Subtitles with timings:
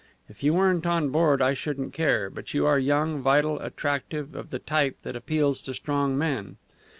[0.27, 2.31] If you weren't on board I shouldn't care.
[2.31, 6.57] But you are young, vital, attractive, of the type that appeals to strong men.